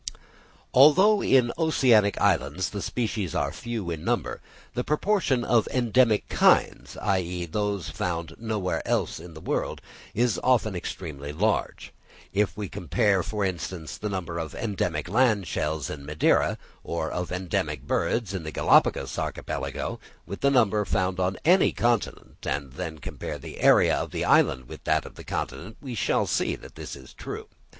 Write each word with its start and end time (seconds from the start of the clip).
Although 0.73 1.21
in 1.21 1.51
oceanic 1.59 2.19
islands 2.19 2.71
the 2.71 2.81
species 2.81 3.35
are 3.35 3.53
few 3.53 3.91
in 3.91 4.03
number, 4.03 4.41
the 4.73 4.83
proportion 4.83 5.43
of 5.43 5.67
endemic 5.67 6.27
kinds 6.27 6.97
(i.e. 6.97 7.45
those 7.45 7.91
found 7.91 8.33
nowhere 8.39 8.81
else 8.87 9.19
in 9.19 9.35
the 9.35 9.39
world) 9.39 9.79
is 10.15 10.39
often 10.43 10.75
extremely 10.75 11.31
large. 11.31 11.93
If 12.33 12.57
we 12.57 12.67
compare, 12.67 13.21
for 13.21 13.45
instance, 13.45 13.95
the 13.95 14.09
number 14.09 14.39
of 14.39 14.55
endemic 14.55 15.07
land 15.07 15.45
shells 15.45 15.87
in 15.87 16.03
Madeira, 16.03 16.57
or 16.83 17.11
of 17.11 17.31
endemic 17.31 17.83
birds 17.85 18.33
in 18.33 18.41
the 18.41 18.51
Galapagos 18.51 19.19
Archipelago, 19.19 19.99
with 20.25 20.41
the 20.41 20.49
number 20.49 20.83
found 20.83 21.19
on 21.19 21.37
any 21.45 21.71
continent, 21.71 22.37
and 22.41 22.73
then 22.73 22.97
compare 22.97 23.37
the 23.37 23.59
area 23.59 23.95
of 23.95 24.09
the 24.09 24.25
island 24.25 24.67
with 24.67 24.83
that 24.85 25.05
of 25.05 25.13
the 25.13 25.23
continent, 25.23 25.77
we 25.79 25.93
shall 25.93 26.25
see 26.25 26.55
that 26.55 26.73
this 26.73 26.95
is 26.95 27.13
true. 27.13 27.49